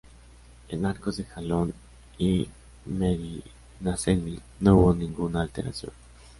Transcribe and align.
En 0.69 0.83
Arcos 0.87 1.17
de 1.17 1.25
Jalón 1.25 1.75
y 2.17 2.49
Medinaceli 2.87 4.39
no 4.59 4.75
hubo 4.77 4.93
ninguna 4.95 5.41
alteración. 5.43 5.93